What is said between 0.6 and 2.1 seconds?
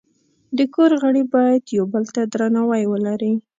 کور غړي باید یو بل